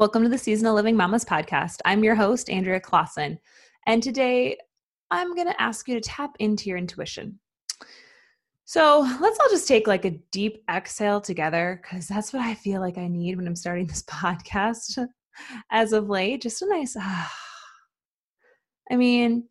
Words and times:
Welcome 0.00 0.22
to 0.22 0.30
the 0.30 0.38
Seasonal 0.38 0.74
Living 0.74 0.96
Mamas 0.96 1.26
podcast. 1.26 1.80
I'm 1.84 2.02
your 2.02 2.14
host, 2.14 2.48
Andrea 2.48 2.80
Clausen. 2.80 3.38
And 3.86 4.02
today 4.02 4.56
I'm 5.10 5.34
going 5.34 5.46
to 5.46 5.60
ask 5.60 5.86
you 5.86 5.94
to 5.94 6.00
tap 6.00 6.36
into 6.38 6.70
your 6.70 6.78
intuition. 6.78 7.38
So 8.64 9.00
let's 9.20 9.38
all 9.38 9.50
just 9.50 9.68
take 9.68 9.86
like 9.86 10.06
a 10.06 10.18
deep 10.32 10.64
exhale 10.70 11.20
together 11.20 11.82
because 11.82 12.08
that's 12.08 12.32
what 12.32 12.40
I 12.40 12.54
feel 12.54 12.80
like 12.80 12.96
I 12.96 13.08
need 13.08 13.36
when 13.36 13.46
I'm 13.46 13.54
starting 13.54 13.86
this 13.86 14.02
podcast 14.08 15.06
as 15.70 15.92
of 15.92 16.08
late. 16.08 16.40
Just 16.40 16.62
a 16.62 16.66
nice, 16.66 16.96
ah. 16.98 17.32
I 18.90 18.96
mean, 18.96 19.48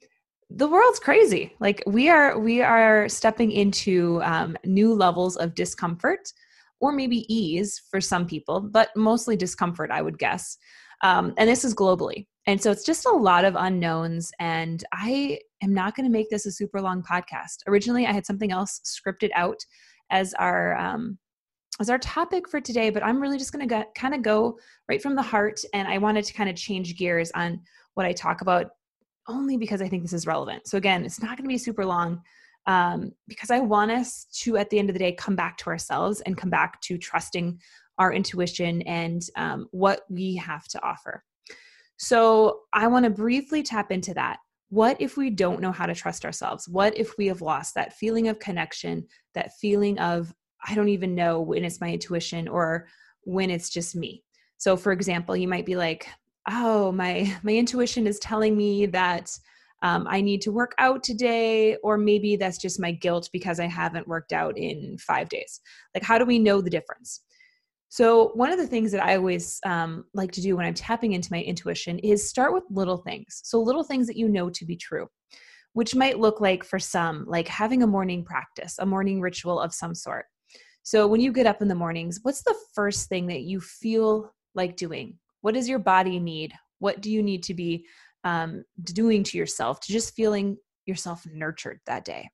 the 0.50 0.68
world's 0.68 1.00
crazy. 1.00 1.54
Like 1.59 1.84
we 1.86 2.09
are, 2.09 2.39
we 2.39 2.63
are 2.63 3.07
stepping 3.07 3.52
into 3.52 4.20
um, 4.23 4.57
new 4.66 4.95
levels 4.95 5.38
of 5.38 5.54
discomfort 5.54 6.34
or 6.80 6.91
maybe 6.91 7.32
ease 7.34 7.82
for 7.89 8.00
some 8.00 8.25
people, 8.25 8.62
but 8.62 8.89
mostly 8.95 9.36
discomfort, 9.36 9.91
I 9.91 10.02
would 10.02 10.18
guess. 10.18 10.57
Um, 11.02 11.34
and 11.38 11.50
this 11.50 11.63
is 11.63 11.73
globally. 11.73 12.27
And 12.45 12.62
so 12.62 12.71
it's 12.71 12.84
just 12.84 13.05
a 13.05 13.12
lot 13.12 13.45
of 13.45 13.55
unknowns. 13.55 14.31
And 14.40 14.84
I 14.91 15.40
am 15.62 15.73
not 15.73 15.95
going 15.95 16.05
to 16.05 16.12
make 16.12 16.30
this 16.30 16.45
a 16.45 16.52
super 16.52 16.81
long 16.81 17.04
podcast. 17.04 17.59
Originally, 17.68 18.05
I 18.05 18.12
had 18.12 18.26
something 18.26 18.52
else 18.52 18.81
scripted 18.84 19.30
out 19.35 19.59
as 20.09 20.34
our 20.35 20.76
um, 20.77 21.18
as 21.80 21.90
our 21.90 21.99
topic 21.99 22.49
for 22.49 22.59
today, 22.59 22.90
but 22.90 23.04
I'm 23.04 23.21
really 23.21 23.38
just 23.38 23.54
going 23.54 23.68
to 23.68 23.85
kind 23.96 24.13
of 24.13 24.21
go 24.21 24.57
right 24.90 25.02
from 25.02 25.16
the 25.16 25.21
heart. 25.21 25.62
And 25.73 25.88
I 25.88 25.98
wanted 25.98 26.26
to 26.26 26.34
kind 26.34 26.49
of 26.49 26.55
change 26.55 26.98
gears 26.98 27.32
on 27.35 27.62
what 27.93 28.05
I 28.05 28.12
talk 28.12 28.41
about 28.41 28.71
only 29.27 29.55
because 29.55 29.82
I 29.82 29.88
think 29.88 30.02
this 30.02 30.12
is 30.12 30.27
relevant. 30.27 30.68
So 30.68 30.77
again, 30.77 31.05
it's 31.05 31.21
not 31.21 31.38
going 31.38 31.43
to 31.43 31.54
be 31.54 31.57
super 31.57 31.85
long 31.85 32.21
um, 32.70 33.12
because 33.28 33.50
I 33.50 33.59
want 33.59 33.90
us 33.90 34.28
to, 34.44 34.55
at 34.55 34.70
the 34.70 34.77
end 34.77 34.91
of 34.91 34.94
the 34.94 35.00
day, 35.00 35.12
come 35.12 35.36
back 35.36 35.58
to 35.58 35.72
ourselves 35.72 36.22
and 36.22 36.38
come 36.38 36.52
back 36.52 36.80
to 36.82 37.00
trusting 37.00 37.60
our 37.98 38.14
intuition 38.14 38.84
and 38.84 39.23
um, 39.36 39.68
what 39.72 40.02
we 40.08 40.36
have 40.36 40.68
to 40.68 40.84
offer. 40.84 41.24
So, 41.98 42.60
I 42.72 42.86
want 42.86 43.05
to 43.05 43.10
briefly 43.10 43.63
tap 43.63 43.91
into 43.91 44.13
that. 44.13 44.38
What 44.70 44.98
if 44.99 45.18
we 45.18 45.32
don't 45.32 45.62
know 45.62 45.71
how 45.71 45.88
to 45.88 45.96
trust 45.96 46.24
ourselves? 46.26 46.70
What 46.70 46.96
if 46.96 47.18
we 47.18 47.26
have 47.26 47.41
lost 47.41 47.74
that 47.74 47.93
feeling 47.93 48.27
of 48.27 48.38
connection, 48.38 49.08
that 49.34 49.58
feeling 49.60 49.98
of, 49.98 50.32
I 50.63 50.76
don't 50.76 50.90
even 50.90 51.15
know 51.15 51.41
when 51.41 51.65
it's 51.65 51.82
my 51.82 51.91
intuition 51.91 52.48
or 52.48 52.88
when 53.24 53.49
it's 53.49 53.71
just 53.71 53.96
me? 53.96 54.24
So, 54.58 54.77
for 54.77 54.91
example, 54.91 55.36
you 55.36 55.48
might 55.48 55.65
be 55.65 55.76
like, 55.76 56.08
oh, 56.48 56.91
my, 56.91 57.36
my 57.41 57.54
intuition 57.54 58.05
is 58.05 58.20
telling 58.20 58.55
me 58.55 58.86
that 58.86 59.36
um, 59.82 60.08
I 60.10 60.22
need 60.22 60.41
to 60.41 60.52
work 60.52 60.76
out 60.77 61.04
today, 61.04 61.77
or 61.84 61.98
maybe 61.98 62.35
that's 62.35 62.58
just 62.58 62.80
my 62.80 62.91
guilt 62.91 63.30
because 63.32 63.60
I 63.60 63.68
haven't 63.68 64.08
worked 64.08 64.34
out 64.34 64.58
in 64.58 64.97
five 64.97 65.30
days. 65.30 65.62
Like, 65.94 66.03
how 66.03 66.18
do 66.18 66.25
we 66.25 66.40
know 66.40 66.62
the 66.62 66.69
difference? 66.69 67.22
So, 67.88 68.30
one 68.36 68.52
of 68.52 68.59
the 68.59 68.68
things 68.68 68.91
that 68.91 69.03
I 69.03 69.16
always 69.16 69.59
um, 69.66 70.06
like 70.13 70.31
to 70.34 70.41
do 70.41 70.56
when 70.56 70.66
I'm 70.66 70.74
tapping 70.74 71.13
into 71.13 71.31
my 71.31 71.41
intuition 71.41 71.97
is 72.00 72.30
start 72.30 72.53
with 72.53 72.63
little 72.69 72.97
things. 72.97 73.41
So, 73.44 73.59
little 73.59 73.84
things 73.84 74.06
that 74.08 74.18
you 74.18 74.28
know 74.28 74.50
to 74.50 74.66
be 74.66 74.75
true, 74.75 75.08
which 75.74 75.96
might 75.96 76.19
look 76.19 76.41
like 76.41 76.64
for 76.64 76.78
some, 76.78 77.25
like 77.28 77.47
having 77.47 77.81
a 77.81 77.88
morning 77.88 78.24
practice, 78.24 78.75
a 78.80 78.86
morning 78.86 79.22
ritual 79.22 79.59
of 79.59 79.74
some 79.74 79.96
sort. 79.96 80.25
So, 80.84 81.08
when 81.08 81.22
you 81.22 81.31
get 81.31 81.47
up 81.47 81.62
in 81.62 81.68
the 81.68 81.75
mornings, 81.75 82.19
what's 82.22 82.44
the 82.44 82.56
first 82.75 83.08
thing 83.09 83.28
that 83.28 83.41
you 83.41 83.62
feel 83.62 84.34
like 84.56 84.75
doing? 84.75 85.18
What 85.41 85.53
does 85.53 85.69
your 85.69 85.80
body 85.80 86.19
need? 86.19 86.53
What 86.80 87.02
do 87.02 87.12
you 87.12 87.24
need 87.24 87.44
to 87.44 87.53
be 87.53 87.86
um, 88.23 88.63
doing 88.84 89.23
to 89.23 89.38
yourself 89.38 89.79
to 89.81 89.91
just 89.91 90.16
feeling 90.16 90.57
yourself 90.85 91.25
nurtured 91.31 91.79
that 91.85 92.06
day. 92.06 92.29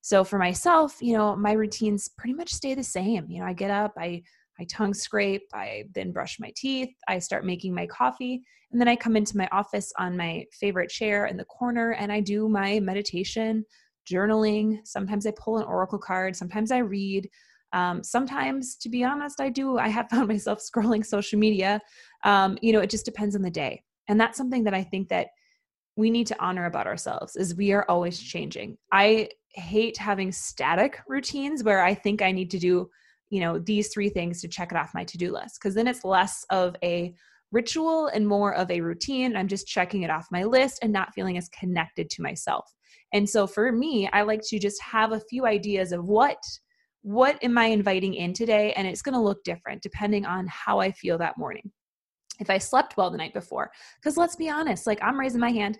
So 0.00 0.22
for 0.22 0.38
myself, 0.38 0.96
you 1.00 1.16
know, 1.16 1.34
my 1.34 1.52
routines 1.52 2.08
pretty 2.16 2.34
much 2.34 2.52
stay 2.52 2.74
the 2.74 2.84
same. 2.84 3.26
You 3.28 3.40
know, 3.40 3.46
I 3.46 3.52
get 3.52 3.70
up, 3.70 3.92
I 3.98 4.22
I 4.58 4.64
tongue 4.64 4.94
scrape, 4.94 5.42
I 5.52 5.84
then 5.94 6.12
brush 6.12 6.38
my 6.40 6.50
teeth, 6.56 6.88
I 7.08 7.18
start 7.18 7.44
making 7.44 7.74
my 7.74 7.86
coffee, 7.86 8.42
and 8.72 8.80
then 8.80 8.88
I 8.88 8.96
come 8.96 9.16
into 9.16 9.36
my 9.36 9.48
office 9.52 9.92
on 9.98 10.16
my 10.16 10.46
favorite 10.52 10.88
chair 10.88 11.26
in 11.26 11.36
the 11.36 11.44
corner 11.44 11.92
and 11.92 12.10
I 12.10 12.20
do 12.20 12.48
my 12.48 12.80
meditation, 12.80 13.64
journaling. 14.10 14.78
Sometimes 14.84 15.26
I 15.26 15.32
pull 15.36 15.58
an 15.58 15.64
oracle 15.64 15.98
card, 15.98 16.36
sometimes 16.36 16.70
I 16.70 16.78
read. 16.78 17.28
Um, 17.72 18.02
sometimes, 18.02 18.76
to 18.76 18.88
be 18.88 19.04
honest, 19.04 19.40
I 19.40 19.50
do. 19.50 19.76
I 19.76 19.88
have 19.88 20.08
found 20.10 20.28
myself 20.28 20.60
scrolling 20.60 21.04
social 21.04 21.38
media. 21.38 21.80
Um, 22.24 22.56
you 22.62 22.72
know, 22.72 22.80
it 22.80 22.90
just 22.90 23.04
depends 23.04 23.36
on 23.36 23.42
the 23.42 23.50
day 23.50 23.82
and 24.08 24.20
that's 24.20 24.38
something 24.38 24.64
that 24.64 24.74
i 24.74 24.82
think 24.82 25.08
that 25.08 25.28
we 25.96 26.10
need 26.10 26.26
to 26.26 26.42
honor 26.42 26.66
about 26.66 26.86
ourselves 26.86 27.36
is 27.36 27.54
we 27.56 27.72
are 27.72 27.86
always 27.88 28.20
changing. 28.20 28.76
I 28.92 29.30
hate 29.54 29.96
having 29.96 30.30
static 30.32 31.00
routines 31.08 31.64
where 31.64 31.82
i 31.82 31.94
think 31.94 32.20
i 32.20 32.30
need 32.30 32.50
to 32.50 32.58
do 32.58 32.90
you 33.30 33.40
know 33.40 33.58
these 33.58 33.88
three 33.88 34.10
things 34.10 34.42
to 34.42 34.48
check 34.48 34.70
it 34.70 34.76
off 34.76 34.94
my 34.94 35.02
to-do 35.02 35.32
list 35.32 35.58
because 35.58 35.74
then 35.74 35.88
it's 35.88 36.04
less 36.04 36.44
of 36.50 36.76
a 36.84 37.14
ritual 37.52 38.08
and 38.08 38.26
more 38.26 38.54
of 38.54 38.70
a 38.70 38.80
routine. 38.80 39.36
I'm 39.36 39.48
just 39.48 39.66
checking 39.68 40.02
it 40.02 40.10
off 40.10 40.26
my 40.30 40.42
list 40.44 40.80
and 40.82 40.92
not 40.92 41.14
feeling 41.14 41.38
as 41.38 41.48
connected 41.48 42.10
to 42.10 42.22
myself. 42.22 42.70
And 43.14 43.28
so 43.28 43.46
for 43.46 43.72
me 43.72 44.10
i 44.12 44.22
like 44.22 44.42
to 44.48 44.58
just 44.58 44.82
have 44.82 45.12
a 45.12 45.20
few 45.20 45.46
ideas 45.46 45.92
of 45.92 46.04
what 46.04 46.38
what 47.02 47.42
am 47.42 47.56
i 47.56 47.66
inviting 47.66 48.12
in 48.14 48.34
today? 48.34 48.74
And 48.74 48.86
it's 48.86 49.00
going 49.00 49.14
to 49.14 49.20
look 49.20 49.42
different 49.44 49.82
depending 49.82 50.26
on 50.26 50.46
how 50.48 50.80
i 50.80 50.92
feel 50.92 51.16
that 51.18 51.38
morning 51.38 51.72
if 52.40 52.50
I 52.50 52.58
slept 52.58 52.96
well 52.96 53.10
the 53.10 53.18
night 53.18 53.34
before. 53.34 53.70
Because 54.00 54.16
let's 54.16 54.36
be 54.36 54.48
honest, 54.48 54.86
like 54.86 55.02
I'm 55.02 55.18
raising 55.18 55.40
my 55.40 55.50
hand. 55.50 55.78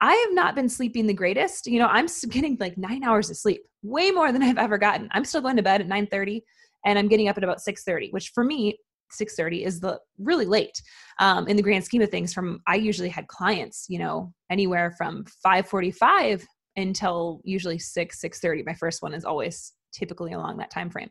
I 0.00 0.14
have 0.14 0.34
not 0.34 0.54
been 0.54 0.68
sleeping 0.68 1.06
the 1.06 1.14
greatest. 1.14 1.66
You 1.66 1.78
know, 1.78 1.86
I'm 1.86 2.06
getting 2.30 2.56
like 2.60 2.76
nine 2.76 3.04
hours 3.04 3.30
of 3.30 3.36
sleep, 3.36 3.62
way 3.82 4.10
more 4.10 4.32
than 4.32 4.42
I've 4.42 4.58
ever 4.58 4.78
gotten. 4.78 5.08
I'm 5.12 5.24
still 5.24 5.40
going 5.40 5.56
to 5.56 5.62
bed 5.62 5.80
at 5.80 5.88
9:30, 5.88 6.42
and 6.84 6.98
I'm 6.98 7.08
getting 7.08 7.28
up 7.28 7.38
at 7.38 7.44
about 7.44 7.58
6:30, 7.58 8.12
which 8.12 8.30
for 8.34 8.44
me, 8.44 8.78
6:30 9.12 9.64
is 9.64 9.80
the 9.80 9.98
really 10.18 10.46
late 10.46 10.80
um, 11.20 11.46
in 11.48 11.56
the 11.56 11.62
grand 11.62 11.84
scheme 11.84 12.02
of 12.02 12.10
things. 12.10 12.32
From 12.32 12.60
I 12.66 12.76
usually 12.76 13.08
had 13.08 13.28
clients, 13.28 13.86
you 13.88 13.98
know, 13.98 14.32
anywhere 14.50 14.94
from 14.98 15.24
5:45 15.44 16.44
until 16.76 17.40
usually 17.44 17.78
6 17.78 18.20
6:30. 18.20 18.66
My 18.66 18.74
first 18.74 19.02
one 19.02 19.14
is 19.14 19.24
always 19.24 19.72
typically 19.92 20.32
along 20.32 20.58
that 20.58 20.70
time 20.70 20.90
frame. 20.90 21.10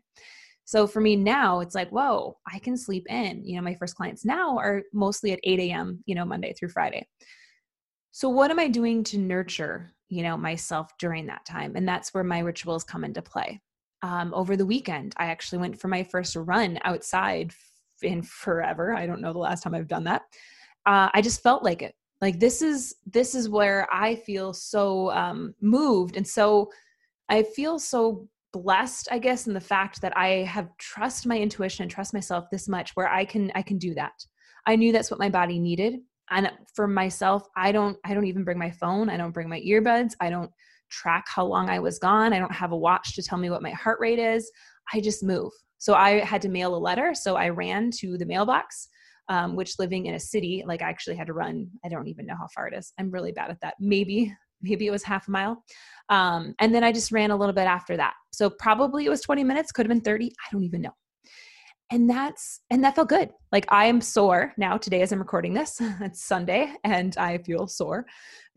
So 0.65 0.87
for 0.87 1.01
me 1.01 1.15
now, 1.15 1.59
it's 1.59 1.75
like, 1.75 1.89
whoa, 1.89 2.37
I 2.51 2.59
can 2.59 2.77
sleep 2.77 3.05
in. 3.09 3.43
You 3.45 3.57
know, 3.57 3.61
my 3.61 3.75
first 3.75 3.95
clients 3.95 4.25
now 4.25 4.57
are 4.57 4.83
mostly 4.93 5.31
at 5.31 5.39
8 5.43 5.59
a.m., 5.59 6.03
you 6.05 6.15
know, 6.15 6.25
Monday 6.25 6.53
through 6.53 6.69
Friday. 6.69 7.07
So 8.11 8.29
what 8.29 8.51
am 8.51 8.59
I 8.59 8.67
doing 8.67 9.03
to 9.05 9.17
nurture, 9.17 9.91
you 10.09 10.23
know, 10.23 10.37
myself 10.37 10.91
during 10.99 11.25
that 11.27 11.45
time? 11.45 11.75
And 11.75 11.87
that's 11.87 12.13
where 12.13 12.23
my 12.23 12.39
rituals 12.39 12.83
come 12.83 13.03
into 13.03 13.21
play. 13.21 13.61
Um, 14.03 14.33
over 14.33 14.55
the 14.55 14.65
weekend, 14.65 15.13
I 15.17 15.25
actually 15.25 15.59
went 15.59 15.79
for 15.79 15.87
my 15.87 16.03
first 16.03 16.35
run 16.35 16.77
outside 16.83 17.53
in 18.01 18.21
forever. 18.21 18.93
I 18.93 19.05
don't 19.05 19.21
know 19.21 19.33
the 19.33 19.39
last 19.39 19.63
time 19.63 19.73
I've 19.73 19.87
done 19.87 20.03
that. 20.05 20.23
Uh, 20.85 21.09
I 21.13 21.21
just 21.21 21.41
felt 21.41 21.63
like 21.63 21.81
it. 21.81 21.95
Like 22.21 22.39
this 22.39 22.61
is 22.61 22.95
this 23.05 23.35
is 23.35 23.49
where 23.49 23.87
I 23.91 24.15
feel 24.15 24.53
so 24.53 25.11
um, 25.11 25.53
moved 25.59 26.15
and 26.15 26.25
so 26.25 26.71
I 27.27 27.43
feel 27.43 27.79
so 27.79 28.29
blessed 28.53 29.07
i 29.11 29.17
guess 29.17 29.47
in 29.47 29.53
the 29.53 29.59
fact 29.59 29.99
that 29.99 30.15
i 30.15 30.43
have 30.43 30.69
trust 30.77 31.25
my 31.25 31.37
intuition 31.37 31.83
and 31.83 31.91
trust 31.91 32.13
myself 32.13 32.45
this 32.51 32.69
much 32.69 32.91
where 32.93 33.09
i 33.09 33.25
can 33.25 33.51
i 33.55 33.61
can 33.61 33.77
do 33.77 33.93
that. 33.95 34.13
I 34.65 34.77
knew 34.77 34.93
that's 34.93 35.11
what 35.11 35.19
my 35.19 35.27
body 35.27 35.59
needed. 35.59 35.95
And 36.29 36.49
for 36.73 36.87
myself 36.87 37.47
i 37.57 37.71
don't 37.71 37.97
i 38.05 38.13
don't 38.13 38.27
even 38.27 38.43
bring 38.43 38.59
my 38.59 38.71
phone. 38.71 39.09
I 39.09 39.17
don't 39.17 39.31
bring 39.31 39.49
my 39.49 39.59
earbuds. 39.61 40.13
I 40.21 40.29
don't 40.29 40.51
track 40.89 41.25
how 41.27 41.45
long 41.45 41.69
i 41.69 41.79
was 41.79 41.99
gone. 41.99 42.31
I 42.31 42.39
don't 42.39 42.53
have 42.53 42.71
a 42.71 42.77
watch 42.77 43.15
to 43.15 43.23
tell 43.23 43.39
me 43.39 43.49
what 43.49 43.63
my 43.63 43.71
heart 43.71 43.99
rate 43.99 44.19
is. 44.19 44.49
I 44.93 45.01
just 45.01 45.23
move. 45.23 45.51
So 45.79 45.95
i 45.95 46.23
had 46.23 46.41
to 46.43 46.49
mail 46.49 46.75
a 46.75 46.77
letter. 46.77 47.13
So 47.15 47.35
i 47.35 47.49
ran 47.49 47.91
to 47.99 48.17
the 48.17 48.25
mailbox 48.25 48.87
um, 49.29 49.55
which 49.55 49.79
living 49.79 50.05
in 50.05 50.15
a 50.15 50.19
city 50.19 50.63
like 50.67 50.81
i 50.81 50.89
actually 50.89 51.15
had 51.15 51.27
to 51.27 51.33
run. 51.33 51.67
I 51.83 51.89
don't 51.89 52.07
even 52.07 52.25
know 52.25 52.35
how 52.35 52.47
far 52.53 52.67
it 52.67 52.77
is. 52.77 52.93
I'm 52.99 53.11
really 53.11 53.31
bad 53.31 53.49
at 53.49 53.59
that. 53.61 53.75
Maybe 53.79 54.33
maybe 54.63 54.87
it 54.87 54.91
was 54.91 55.03
half 55.03 55.27
a 55.27 55.31
mile. 55.31 55.63
Um, 56.09 56.55
and 56.59 56.73
then 56.73 56.83
I 56.83 56.91
just 56.91 57.11
ran 57.11 57.31
a 57.31 57.35
little 57.35 57.53
bit 57.53 57.67
after 57.67 57.95
that. 57.97 58.13
So 58.31 58.49
probably 58.49 59.05
it 59.05 59.09
was 59.09 59.21
20 59.21 59.43
minutes, 59.43 59.71
could 59.71 59.85
have 59.85 59.95
been 59.95 60.01
30. 60.01 60.27
I 60.27 60.51
don't 60.51 60.63
even 60.63 60.81
know. 60.81 60.93
And 61.91 62.09
that's, 62.09 62.61
and 62.71 62.83
that 62.83 62.95
felt 62.95 63.09
good. 63.09 63.29
Like 63.51 63.65
I 63.69 63.85
am 63.85 64.01
sore 64.01 64.53
now 64.57 64.77
today 64.77 65.01
as 65.01 65.11
I'm 65.11 65.19
recording 65.19 65.53
this. 65.53 65.77
it's 66.01 66.23
Sunday 66.23 66.73
and 66.83 67.15
I 67.17 67.37
feel 67.39 67.67
sore 67.67 68.07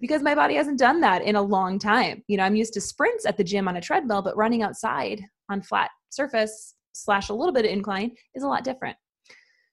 because 0.01 0.23
my 0.23 0.35
body 0.35 0.55
hasn't 0.55 0.79
done 0.79 1.01
that 1.03 1.23
in 1.23 1.37
a 1.37 1.43
long 1.43 1.79
time. 1.79 2.23
You 2.29 2.39
know, 2.39 2.45
I'm 2.45 2.57
used 2.57 2.73
to 2.75 2.81
sprints 2.81 3.27
at 3.27 3.37
the 3.37 3.45
gym 3.45 3.69
on 3.69 3.77
a 3.77 3.81
treadmill, 3.81 4.23
but 4.23 4.37
running 4.37 4.63
outside 4.63 5.23
on 5.51 5.61
flat 5.61 5.91
surface 6.11 6.75
slash 6.93 7.29
a 7.29 7.35
little 7.35 7.53
bit 7.53 7.67
of 7.67 7.71
incline 7.71 8.13
is 8.35 8.43
a 8.43 8.49
lot 8.49 8.65
different. 8.65 8.97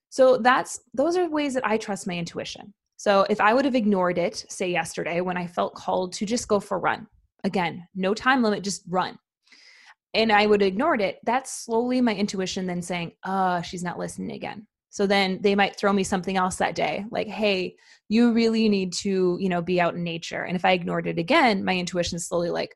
So 0.10 0.38
that's, 0.38 0.80
those 0.94 1.16
are 1.16 1.30
ways 1.30 1.54
that 1.54 1.66
I 1.66 1.78
trust 1.78 2.06
my 2.06 2.18
intuition. 2.18 2.74
So 3.04 3.26
if 3.30 3.42
I 3.42 3.54
would 3.54 3.66
have 3.66 3.76
ignored 3.76 4.18
it, 4.18 4.46
say 4.48 4.72
yesterday, 4.72 5.20
when 5.20 5.36
I 5.36 5.46
felt 5.46 5.76
called 5.76 6.14
to 6.14 6.26
just 6.26 6.48
go 6.48 6.62
for 6.62 6.78
a 6.78 6.80
run, 6.80 7.06
again, 7.44 7.86
no 7.94 8.14
time 8.14 8.42
limit, 8.42 8.64
just 8.64 8.84
run. 8.88 9.20
And 10.14 10.32
I 10.32 10.46
would 10.46 10.62
have 10.62 10.70
ignored 10.70 11.02
it, 11.02 11.20
that's 11.26 11.52
slowly 11.52 12.00
my 12.00 12.16
intuition 12.16 12.66
then 12.66 12.82
saying, 12.82 13.12
oh, 13.26 13.62
she's 13.62 13.84
not 13.84 14.00
listening 14.00 14.32
again. 14.32 14.68
So 14.90 15.06
then 15.06 15.42
they 15.42 15.54
might 15.54 15.76
throw 15.76 15.92
me 15.92 16.06
something 16.06 16.38
else 16.38 16.56
that 16.56 16.76
day, 16.76 17.04
like, 17.12 17.28
hey, 17.28 17.76
you 18.08 18.32
really 18.32 18.70
need 18.70 18.94
to, 18.94 19.38
you 19.38 19.50
know, 19.50 19.62
be 19.62 19.82
out 19.82 19.96
in 19.96 20.04
nature. 20.06 20.44
And 20.44 20.56
if 20.56 20.64
I 20.64 20.72
ignored 20.72 21.06
it 21.06 21.20
again, 21.20 21.66
my 21.66 21.76
intuition 21.76 22.16
is 22.16 22.26
slowly 22.26 22.52
like, 22.52 22.74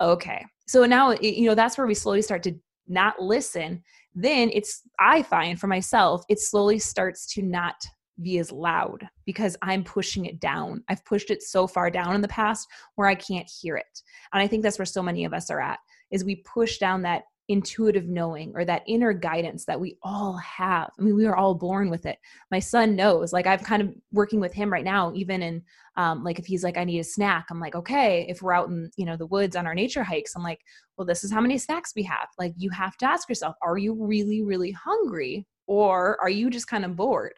okay. 0.00 0.44
So 0.66 0.84
now, 0.84 1.12
you 1.12 1.46
know, 1.46 1.54
that's 1.54 1.78
where 1.78 1.86
we 1.86 1.94
slowly 1.94 2.22
start 2.22 2.42
to 2.42 2.56
not 2.88 3.22
listen. 3.22 3.84
Then 4.16 4.50
it's, 4.52 4.82
I 4.98 5.22
find 5.22 5.60
for 5.60 5.68
myself, 5.68 6.24
it 6.28 6.40
slowly 6.40 6.80
starts 6.80 7.32
to 7.34 7.42
not 7.42 7.76
be 8.22 8.38
as 8.38 8.52
loud 8.52 9.08
because 9.24 9.56
I'm 9.62 9.84
pushing 9.84 10.26
it 10.26 10.40
down. 10.40 10.84
I've 10.88 11.04
pushed 11.04 11.30
it 11.30 11.42
so 11.42 11.66
far 11.66 11.90
down 11.90 12.14
in 12.14 12.20
the 12.20 12.28
past 12.28 12.68
where 12.96 13.08
I 13.08 13.14
can't 13.14 13.50
hear 13.60 13.76
it. 13.76 14.02
And 14.32 14.42
I 14.42 14.46
think 14.46 14.62
that's 14.62 14.78
where 14.78 14.86
so 14.86 15.02
many 15.02 15.24
of 15.24 15.32
us 15.32 15.50
are 15.50 15.60
at 15.60 15.78
is 16.10 16.24
we 16.24 16.36
push 16.36 16.78
down 16.78 17.02
that 17.02 17.24
intuitive 17.50 18.06
knowing 18.06 18.52
or 18.54 18.64
that 18.64 18.84
inner 18.86 19.12
guidance 19.12 19.64
that 19.64 19.80
we 19.80 19.96
all 20.04 20.36
have. 20.36 20.88
I 20.98 21.02
mean, 21.02 21.16
we 21.16 21.26
are 21.26 21.34
all 21.34 21.54
born 21.54 21.90
with 21.90 22.06
it. 22.06 22.16
My 22.52 22.60
son 22.60 22.94
knows, 22.94 23.32
like, 23.32 23.46
I've 23.46 23.64
kind 23.64 23.82
of 23.82 23.92
working 24.12 24.38
with 24.38 24.52
him 24.52 24.72
right 24.72 24.84
now, 24.84 25.12
even 25.14 25.42
in 25.42 25.62
um, 25.96 26.22
like 26.22 26.38
if 26.38 26.46
he's 26.46 26.62
like, 26.62 26.78
I 26.78 26.84
need 26.84 27.00
a 27.00 27.04
snack, 27.04 27.46
I'm 27.50 27.58
like, 27.58 27.74
okay, 27.74 28.24
if 28.28 28.40
we're 28.40 28.52
out 28.52 28.68
in, 28.68 28.90
you 28.96 29.04
know, 29.04 29.16
the 29.16 29.26
woods 29.26 29.56
on 29.56 29.66
our 29.66 29.74
nature 29.74 30.04
hikes, 30.04 30.34
I'm 30.36 30.44
like, 30.44 30.60
well, 30.96 31.04
this 31.04 31.24
is 31.24 31.32
how 31.32 31.40
many 31.40 31.58
snacks 31.58 31.92
we 31.96 32.04
have. 32.04 32.28
Like, 32.38 32.54
you 32.56 32.70
have 32.70 32.96
to 32.98 33.06
ask 33.06 33.28
yourself, 33.28 33.56
are 33.62 33.76
you 33.76 33.94
really, 33.94 34.42
really 34.42 34.70
hungry 34.70 35.44
or 35.66 36.18
are 36.22 36.30
you 36.30 36.50
just 36.50 36.68
kind 36.68 36.84
of 36.84 36.94
bored? 36.94 37.34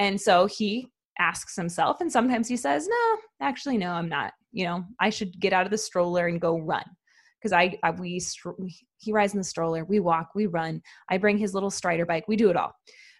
And 0.00 0.18
so 0.18 0.46
he 0.46 0.88
asks 1.18 1.54
himself, 1.54 2.00
and 2.00 2.10
sometimes 2.10 2.48
he 2.48 2.56
says, 2.56 2.88
no, 2.88 3.18
actually, 3.40 3.76
no, 3.76 3.92
I'm 3.92 4.08
not. 4.08 4.32
You 4.50 4.64
know, 4.64 4.84
I 4.98 5.10
should 5.10 5.38
get 5.38 5.52
out 5.52 5.66
of 5.66 5.70
the 5.70 5.78
stroller 5.78 6.26
and 6.26 6.40
go 6.40 6.58
run. 6.58 6.84
Because 7.38 7.52
I, 7.52 7.78
I, 7.82 7.90
we 7.92 8.20
he 8.98 9.12
rides 9.12 9.32
in 9.32 9.38
the 9.38 9.44
stroller 9.44 9.84
we 9.86 9.98
walk 9.98 10.28
we 10.34 10.44
run 10.44 10.82
i 11.08 11.16
bring 11.16 11.38
his 11.38 11.54
little 11.54 11.70
strider 11.70 12.04
bike 12.04 12.28
we 12.28 12.36
do 12.36 12.50
it 12.50 12.56
all. 12.56 12.74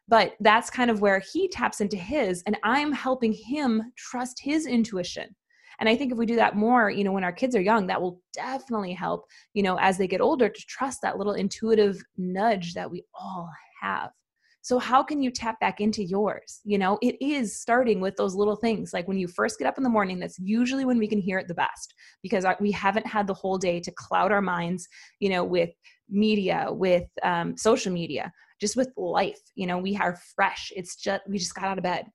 But 0.08 0.34
that's 0.40 0.68
kind 0.68 0.90
of 0.90 1.00
where 1.00 1.22
he 1.32 1.48
taps 1.48 1.80
into 1.80 1.96
his 1.96 2.42
and 2.44 2.58
i'm 2.62 2.92
helping 2.92 3.32
him 3.32 3.82
trust 3.96 4.38
his 4.42 4.66
intuition. 4.66 5.34
And 5.78 5.88
i 5.88 5.96
think 5.96 6.12
if 6.12 6.18
we 6.18 6.26
do 6.26 6.36
that 6.36 6.54
more 6.54 6.90
you 6.90 7.02
know 7.02 7.12
when 7.12 7.24
our 7.24 7.32
kids 7.32 7.56
are 7.56 7.62
young 7.62 7.86
that 7.86 8.02
will 8.02 8.20
definitely 8.34 8.92
help 8.92 9.24
you 9.54 9.62
know 9.62 9.78
as 9.78 9.96
they 9.96 10.06
get 10.06 10.20
older 10.20 10.50
to 10.50 10.66
trust 10.68 11.00
that 11.00 11.16
little 11.16 11.32
intuitive 11.32 12.02
nudge 12.18 12.74
that 12.74 12.90
we 12.90 13.02
all 13.14 13.50
have 13.80 14.10
so, 14.62 14.78
how 14.78 15.02
can 15.02 15.22
you 15.22 15.30
tap 15.30 15.58
back 15.60 15.80
into 15.80 16.04
yours? 16.04 16.60
You 16.64 16.78
know, 16.78 16.98
it 17.00 17.16
is 17.20 17.58
starting 17.58 18.00
with 18.00 18.16
those 18.16 18.34
little 18.34 18.56
things. 18.56 18.92
Like 18.92 19.08
when 19.08 19.18
you 19.18 19.26
first 19.26 19.58
get 19.58 19.66
up 19.66 19.78
in 19.78 19.84
the 19.84 19.90
morning, 19.90 20.18
that's 20.18 20.38
usually 20.38 20.84
when 20.84 20.98
we 20.98 21.08
can 21.08 21.18
hear 21.18 21.38
it 21.38 21.48
the 21.48 21.54
best 21.54 21.94
because 22.22 22.44
we 22.60 22.70
haven't 22.70 23.06
had 23.06 23.26
the 23.26 23.34
whole 23.34 23.56
day 23.56 23.80
to 23.80 23.92
cloud 23.92 24.32
our 24.32 24.42
minds, 24.42 24.86
you 25.18 25.30
know, 25.30 25.44
with 25.44 25.70
media, 26.10 26.66
with 26.70 27.08
um, 27.22 27.56
social 27.56 27.92
media, 27.92 28.30
just 28.60 28.76
with 28.76 28.90
life. 28.96 29.40
You 29.54 29.66
know, 29.66 29.78
we 29.78 29.96
are 29.96 30.18
fresh. 30.34 30.70
It's 30.76 30.96
just, 30.96 31.22
we 31.26 31.38
just 31.38 31.54
got 31.54 31.64
out 31.64 31.78
of 31.78 31.84
bed. 31.84 32.06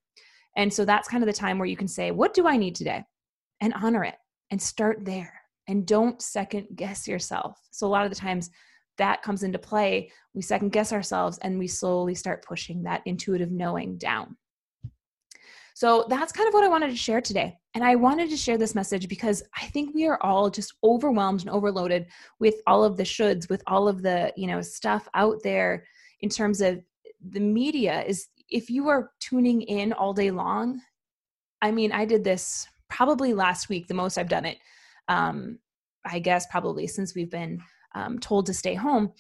And 0.56 0.72
so 0.72 0.86
that's 0.86 1.08
kind 1.08 1.24
of 1.24 1.28
the 1.28 1.34
time 1.34 1.58
where 1.58 1.68
you 1.68 1.78
can 1.78 1.88
say, 1.88 2.12
What 2.12 2.34
do 2.34 2.48
I 2.48 2.58
need 2.58 2.76
today? 2.76 3.04
And 3.62 3.74
honor 3.74 4.04
it 4.04 4.16
and 4.52 4.62
start 4.62 5.04
there. 5.04 5.34
And 5.68 5.86
don't 5.88 6.22
second 6.22 6.68
guess 6.76 7.08
yourself. 7.08 7.60
So, 7.72 7.88
a 7.88 7.90
lot 7.90 8.06
of 8.06 8.12
the 8.12 8.16
times, 8.16 8.52
that 8.98 9.22
comes 9.22 9.44
into 9.44 9.60
play, 9.60 10.12
we 10.34 10.42
second 10.42 10.72
guess 10.72 10.94
ourselves 10.94 11.38
and 11.40 11.58
we 11.58 11.68
slowly 11.68 12.16
start 12.16 12.46
pushing 12.46 12.84
that 12.84 13.02
intuitive 13.06 13.52
knowing 13.52 13.98
down. 13.98 14.36
So 15.74 16.06
that's 16.08 16.32
kind 16.32 16.48
of 16.48 16.54
what 16.54 16.64
I 16.64 16.70
wanted 16.70 16.90
to 16.92 16.96
share 16.96 17.20
today. 17.20 17.58
And 17.74 17.84
I 17.84 17.96
wanted 17.96 18.30
to 18.30 18.38
share 18.38 18.58
this 18.58 18.76
message 18.76 19.10
because 19.10 19.44
I 19.58 19.66
think 19.66 19.94
we 19.94 20.08
are 20.08 20.18
all 20.22 20.50
just 20.50 20.74
overwhelmed 20.86 21.42
and 21.42 21.50
overloaded 21.50 22.08
with 22.40 22.56
all 22.66 22.86
of 22.86 22.96
the 22.96 23.04
shoulds, 23.04 23.50
with 23.50 23.62
all 23.68 23.90
of 23.90 24.02
the, 24.02 24.32
you 24.38 24.48
know, 24.48 24.62
stuff 24.62 25.10
out 25.14 25.44
there 25.44 25.86
in 26.22 26.30
terms 26.30 26.62
of 26.62 26.82
the 27.30 27.42
media 27.42 28.04
is 28.04 28.28
if 28.50 28.70
you 28.70 28.88
are 28.88 29.12
tuning 29.20 29.64
in 29.64 29.92
all 29.92 30.14
day 30.14 30.32
long, 30.32 30.80
I 31.62 31.72
mean, 31.72 31.92
I 31.92 32.06
did 32.06 32.24
this 32.24 32.68
probably 32.90 33.34
last 33.34 33.68
week, 33.68 33.88
the 33.88 33.94
most 33.94 34.18
I've 34.18 34.30
done 34.30 34.46
it. 34.46 34.58
Um, 35.10 35.60
I 36.06 36.20
guess 36.20 36.46
probably 36.48 36.88
since 36.88 37.16
we've 37.16 37.32
been 37.32 37.62
um, 37.96 38.20
told 38.20 38.46
to 38.46 38.54
stay 38.54 38.76
home. 38.76 39.12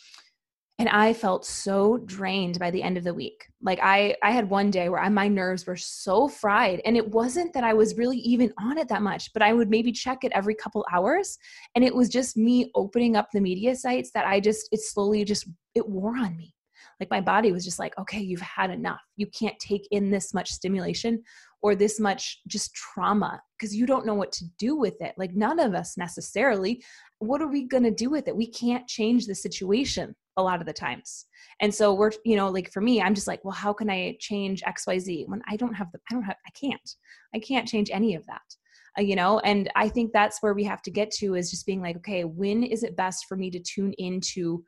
And 0.77 0.89
i 0.89 1.13
felt 1.13 1.45
so 1.45 1.99
drained 1.99 2.59
by 2.59 2.69
the 2.69 2.83
end 2.83 2.97
of 2.97 3.05
the 3.05 3.13
week. 3.13 3.47
Like 3.61 3.79
i 3.81 4.15
i 4.21 4.31
had 4.31 4.49
one 4.49 4.69
day 4.69 4.89
where 4.89 4.99
I, 4.99 5.07
my 5.07 5.29
nerves 5.29 5.65
were 5.65 5.77
so 5.77 6.27
fried. 6.27 6.81
And 6.85 6.97
it 6.97 7.09
wasn't 7.09 7.53
that 7.53 7.63
i 7.63 7.73
was 7.73 7.97
really 7.97 8.17
even 8.17 8.53
on 8.59 8.77
it 8.77 8.89
that 8.89 9.01
much 9.01 9.31
but 9.33 9.41
i 9.41 9.53
would 9.53 9.69
maybe 9.69 9.91
check 9.91 10.23
it 10.23 10.33
every 10.33 10.53
couple 10.55 10.85
hours. 10.93 11.37
And 11.75 11.83
it 11.83 11.95
was 11.95 12.09
just 12.09 12.35
me 12.35 12.71
opening 12.75 13.15
up 13.15 13.29
the 13.31 13.41
media 13.41 13.75
sites 13.75 14.11
that 14.11 14.27
i 14.27 14.39
just 14.39 14.67
it 14.71 14.81
slowly 14.81 15.23
just 15.23 15.47
it 15.75 15.87
wore 15.87 16.17
on 16.17 16.35
me. 16.35 16.53
Like 16.99 17.09
my 17.09 17.21
body 17.21 17.53
was 17.53 17.63
just 17.63 17.79
like 17.79 17.97
okay 17.97 18.19
you've 18.19 18.41
had 18.41 18.69
enough. 18.69 19.01
You 19.15 19.27
can't 19.27 19.57
take 19.59 19.87
in 19.91 20.11
this 20.11 20.33
much 20.33 20.51
stimulation 20.51 21.23
or 21.61 21.75
this 21.75 21.99
much 21.99 22.41
just 22.47 22.73
trauma 22.75 23.41
because 23.57 23.75
you 23.75 23.85
don't 23.85 24.05
know 24.05 24.13
what 24.13 24.31
to 24.31 24.45
do 24.59 24.75
with 24.75 25.01
it 25.01 25.13
like 25.17 25.33
none 25.33 25.59
of 25.59 25.73
us 25.73 25.97
necessarily 25.97 26.81
what 27.19 27.41
are 27.41 27.47
we 27.47 27.63
going 27.63 27.83
to 27.83 27.91
do 27.91 28.09
with 28.09 28.27
it? 28.27 28.35
We 28.35 28.47
can't 28.47 28.87
change 28.87 29.25
the 29.25 29.35
situation 29.35 30.15
a 30.37 30.43
lot 30.43 30.59
of 30.59 30.67
the 30.67 30.73
times. 30.73 31.25
And 31.61 31.73
so 31.73 31.93
we're, 31.93 32.11
you 32.25 32.35
know, 32.35 32.49
like 32.49 32.71
for 32.71 32.81
me, 32.81 33.01
I'm 33.01 33.15
just 33.15 33.27
like, 33.27 33.43
well, 33.45 33.53
how 33.53 33.71
can 33.71 33.89
I 33.89 34.17
change 34.19 34.63
XYZ 34.63 35.27
when 35.27 35.41
I 35.47 35.55
don't 35.55 35.73
have 35.73 35.91
the, 35.91 35.99
I 36.09 36.13
don't 36.13 36.23
have, 36.23 36.35
I 36.45 36.51
can't, 36.51 36.95
I 37.33 37.39
can't 37.39 37.67
change 37.67 37.89
any 37.91 38.15
of 38.15 38.25
that. 38.25 38.41
Uh, 38.97 39.01
you 39.01 39.15
know, 39.15 39.39
and 39.39 39.69
I 39.75 39.89
think 39.89 40.11
that's 40.11 40.41
where 40.41 40.53
we 40.53 40.63
have 40.65 40.81
to 40.83 40.91
get 40.91 41.11
to 41.11 41.35
is 41.35 41.51
just 41.51 41.65
being 41.65 41.81
like, 41.81 41.97
okay, 41.97 42.23
when 42.23 42.63
is 42.63 42.83
it 42.83 42.97
best 42.97 43.25
for 43.27 43.37
me 43.37 43.49
to 43.51 43.59
tune 43.59 43.93
into 43.97 44.63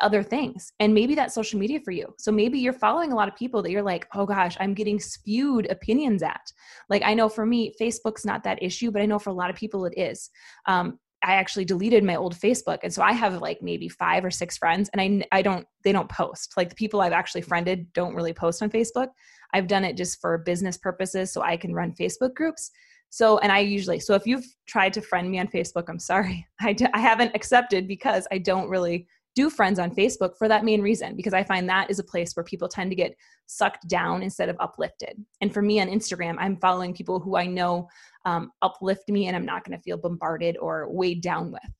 other 0.00 0.22
things 0.22 0.72
and 0.80 0.92
maybe 0.92 1.14
that's 1.14 1.34
social 1.34 1.58
media 1.58 1.80
for 1.84 1.90
you 1.90 2.12
so 2.18 2.30
maybe 2.32 2.58
you're 2.58 2.72
following 2.72 3.12
a 3.12 3.14
lot 3.14 3.28
of 3.28 3.36
people 3.36 3.62
that 3.62 3.70
you're 3.70 3.82
like 3.82 4.06
oh 4.14 4.26
gosh 4.26 4.56
i'm 4.60 4.74
getting 4.74 5.00
spewed 5.00 5.70
opinions 5.70 6.22
at 6.22 6.52
like 6.88 7.02
i 7.04 7.14
know 7.14 7.28
for 7.28 7.46
me 7.46 7.74
facebook's 7.80 8.24
not 8.24 8.42
that 8.44 8.62
issue 8.62 8.90
but 8.90 9.02
i 9.02 9.06
know 9.06 9.18
for 9.18 9.30
a 9.30 9.34
lot 9.34 9.50
of 9.50 9.56
people 9.56 9.84
it 9.84 9.94
is 9.96 10.30
um, 10.66 10.98
I 11.22 11.34
actually 11.34 11.64
deleted 11.64 12.04
my 12.04 12.14
old 12.14 12.36
Facebook. 12.36 12.78
And 12.84 12.92
so 12.92 13.02
I 13.02 13.12
have 13.12 13.40
like 13.40 13.60
maybe 13.60 13.88
five 13.88 14.24
or 14.24 14.30
six 14.30 14.56
friends 14.58 14.88
and 14.92 15.00
I, 15.00 15.38
I 15.38 15.42
don't, 15.42 15.66
they 15.82 15.90
don't 15.90 16.08
post. 16.08 16.52
Like 16.56 16.68
the 16.68 16.76
people 16.76 17.00
I've 17.00 17.12
actually 17.12 17.40
friended 17.40 17.92
don't 17.94 18.14
really 18.14 18.32
post 18.32 18.62
on 18.62 18.70
Facebook. 18.70 19.08
I've 19.52 19.66
done 19.66 19.84
it 19.84 19.96
just 19.96 20.20
for 20.20 20.38
business 20.38 20.76
purposes 20.76 21.32
so 21.32 21.42
I 21.42 21.56
can 21.56 21.74
run 21.74 21.94
Facebook 21.98 22.34
groups. 22.34 22.70
So, 23.10 23.38
and 23.38 23.50
I 23.50 23.60
usually, 23.60 24.00
so 24.00 24.14
if 24.14 24.26
you've 24.26 24.44
tried 24.66 24.92
to 24.94 25.00
friend 25.00 25.30
me 25.30 25.38
on 25.38 25.48
Facebook, 25.48 25.84
I'm 25.88 25.98
sorry. 25.98 26.46
I 26.60 26.72
d- 26.72 26.86
I 26.92 26.98
haven't 26.98 27.34
accepted 27.34 27.88
because 27.88 28.26
I 28.30 28.38
don't 28.38 28.68
really 28.68 29.06
do 29.36 29.50
friends 29.50 29.78
on 29.78 29.94
Facebook 29.94 30.36
for 30.38 30.48
that 30.48 30.64
main 30.64 30.80
reason, 30.80 31.14
because 31.14 31.34
I 31.34 31.44
find 31.44 31.68
that 31.68 31.90
is 31.90 31.98
a 31.98 32.04
place 32.04 32.34
where 32.34 32.42
people 32.42 32.68
tend 32.68 32.90
to 32.90 32.96
get 32.96 33.14
sucked 33.46 33.86
down 33.86 34.22
instead 34.22 34.48
of 34.48 34.56
uplifted. 34.58 35.22
And 35.42 35.52
for 35.52 35.62
me 35.62 35.78
on 35.80 35.88
Instagram, 35.88 36.36
I'm 36.38 36.56
following 36.56 36.94
people 36.94 37.20
who 37.20 37.36
I 37.36 37.46
know 37.46 37.88
um, 38.24 38.50
uplift 38.62 39.08
me 39.08 39.28
and 39.28 39.36
I'm 39.36 39.46
not 39.46 39.62
going 39.64 39.76
to 39.76 39.82
feel 39.82 39.98
bombarded 39.98 40.56
or 40.56 40.90
weighed 40.90 41.20
down 41.20 41.52
with. 41.52 41.70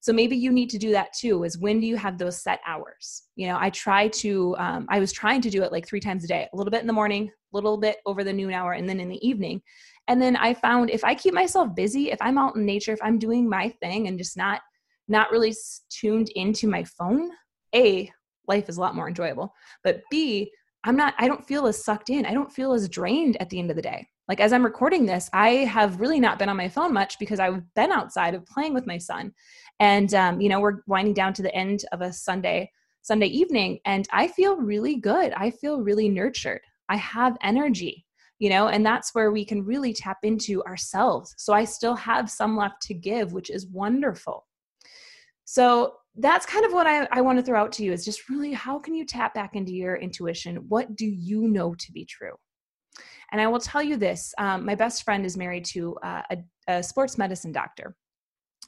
So 0.00 0.12
maybe 0.12 0.36
you 0.36 0.52
need 0.52 0.68
to 0.70 0.78
do 0.78 0.90
that 0.92 1.12
too. 1.12 1.44
Is 1.44 1.58
when 1.58 1.80
do 1.80 1.86
you 1.86 1.96
have 1.96 2.18
those 2.18 2.42
set 2.42 2.60
hours? 2.66 3.22
You 3.36 3.48
know, 3.48 3.56
I 3.58 3.70
try 3.70 4.08
to. 4.08 4.56
Um, 4.58 4.86
I 4.88 4.98
was 4.98 5.12
trying 5.12 5.40
to 5.42 5.50
do 5.50 5.62
it 5.62 5.72
like 5.72 5.86
three 5.86 6.00
times 6.00 6.24
a 6.24 6.28
day, 6.28 6.48
a 6.52 6.56
little 6.56 6.70
bit 6.70 6.80
in 6.80 6.86
the 6.86 6.92
morning, 6.92 7.28
a 7.28 7.56
little 7.56 7.78
bit 7.78 7.98
over 8.04 8.22
the 8.22 8.32
noon 8.32 8.52
hour, 8.52 8.72
and 8.72 8.88
then 8.88 9.00
in 9.00 9.08
the 9.08 9.26
evening. 9.26 9.62
And 10.08 10.20
then 10.20 10.36
I 10.36 10.54
found 10.54 10.90
if 10.90 11.02
I 11.02 11.14
keep 11.14 11.34
myself 11.34 11.74
busy, 11.74 12.10
if 12.10 12.18
I'm 12.20 12.38
out 12.38 12.56
in 12.56 12.64
nature, 12.64 12.92
if 12.92 13.02
I'm 13.02 13.18
doing 13.18 13.48
my 13.48 13.68
thing 13.80 14.06
and 14.06 14.18
just 14.18 14.36
not 14.36 14.60
not 15.08 15.30
really 15.30 15.54
tuned 15.90 16.30
into 16.30 16.68
my 16.68 16.84
phone, 16.84 17.30
a 17.74 18.10
life 18.48 18.68
is 18.68 18.76
a 18.76 18.80
lot 18.80 18.94
more 18.94 19.08
enjoyable. 19.08 19.52
But 19.82 20.02
b 20.10 20.50
I'm 20.84 20.96
not. 20.96 21.14
I 21.18 21.26
don't 21.26 21.44
feel 21.44 21.66
as 21.66 21.84
sucked 21.84 22.10
in. 22.10 22.24
I 22.26 22.32
don't 22.32 22.52
feel 22.52 22.72
as 22.72 22.88
drained 22.88 23.36
at 23.40 23.50
the 23.50 23.58
end 23.58 23.70
of 23.70 23.76
the 23.76 23.82
day 23.82 24.06
like 24.28 24.40
as 24.40 24.52
i'm 24.52 24.64
recording 24.64 25.06
this 25.06 25.28
i 25.32 25.48
have 25.48 26.00
really 26.00 26.20
not 26.20 26.38
been 26.38 26.48
on 26.48 26.56
my 26.56 26.68
phone 26.68 26.92
much 26.92 27.18
because 27.18 27.40
i've 27.40 27.62
been 27.74 27.92
outside 27.92 28.34
of 28.34 28.46
playing 28.46 28.74
with 28.74 28.86
my 28.86 28.98
son 28.98 29.32
and 29.80 30.14
um, 30.14 30.40
you 30.40 30.48
know 30.48 30.60
we're 30.60 30.80
winding 30.86 31.14
down 31.14 31.32
to 31.32 31.42
the 31.42 31.54
end 31.54 31.84
of 31.92 32.00
a 32.00 32.12
sunday 32.12 32.70
sunday 33.02 33.26
evening 33.26 33.78
and 33.84 34.06
i 34.12 34.28
feel 34.28 34.56
really 34.56 34.96
good 34.96 35.32
i 35.34 35.50
feel 35.50 35.80
really 35.80 36.08
nurtured 36.08 36.60
i 36.88 36.96
have 36.96 37.36
energy 37.42 38.04
you 38.38 38.50
know 38.50 38.68
and 38.68 38.84
that's 38.84 39.14
where 39.14 39.30
we 39.30 39.44
can 39.44 39.64
really 39.64 39.92
tap 39.92 40.18
into 40.22 40.62
ourselves 40.64 41.34
so 41.38 41.52
i 41.52 41.64
still 41.64 41.96
have 41.96 42.30
some 42.30 42.56
left 42.56 42.80
to 42.82 42.94
give 42.94 43.32
which 43.32 43.50
is 43.50 43.66
wonderful 43.68 44.45
so 45.46 45.94
that's 46.16 46.44
kind 46.44 46.64
of 46.64 46.72
what 46.72 46.86
I, 46.86 47.06
I 47.12 47.20
want 47.20 47.38
to 47.38 47.44
throw 47.44 47.60
out 47.60 47.72
to 47.72 47.84
you 47.84 47.92
is 47.92 48.04
just 48.04 48.28
really 48.28 48.52
how 48.52 48.78
can 48.78 48.94
you 48.94 49.06
tap 49.06 49.32
back 49.32 49.54
into 49.54 49.72
your 49.72 49.96
intuition? 49.96 50.56
What 50.68 50.96
do 50.96 51.06
you 51.06 51.46
know 51.48 51.74
to 51.74 51.92
be 51.92 52.04
true? 52.04 52.32
And 53.32 53.40
I 53.40 53.46
will 53.46 53.60
tell 53.60 53.82
you 53.82 53.96
this 53.96 54.34
um, 54.38 54.66
my 54.66 54.74
best 54.74 55.04
friend 55.04 55.24
is 55.24 55.36
married 55.36 55.64
to 55.66 55.96
uh, 56.02 56.22
a, 56.30 56.38
a 56.68 56.82
sports 56.82 57.16
medicine 57.16 57.52
doctor 57.52 57.96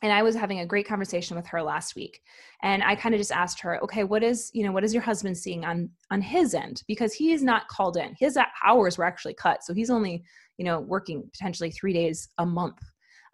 and 0.03 0.13
i 0.13 0.23
was 0.23 0.35
having 0.35 0.61
a 0.61 0.67
great 0.67 0.87
conversation 0.87 1.37
with 1.37 1.47
her 1.47 1.63
last 1.63 1.97
week 1.97 2.21
and 2.63 2.83
i 2.85 2.95
kind 2.95 3.15
of 3.15 3.19
just 3.19 3.33
asked 3.33 3.61
her 3.61 3.83
okay 3.83 4.05
what 4.05 4.23
is 4.23 4.51
you 4.55 4.65
know 4.65 4.73
what 4.73 4.85
is 4.85 4.95
your 4.95 5.03
husband 5.03 5.37
seeing 5.37 5.65
on 5.65 5.89
on 6.11 6.21
his 6.21 6.55
end? 6.55 6.83
Because 6.87 7.13
he 7.13 7.33
is 7.33 7.43
not 7.43 7.67
called 7.69 7.97
in. 7.97 8.15
His 8.19 8.39
hours 8.65 8.99
were 8.99 9.05
actually 9.05 9.35
cut 9.35 9.65
so 9.65 9.75
he's 9.75 9.91
only 9.91 10.23
you 10.57 10.65
know 10.65 10.81
working 10.81 11.29
potentially 11.33 11.71
three 11.71 11.93
days 11.93 12.29
a 12.39 12.47
month 12.47 12.79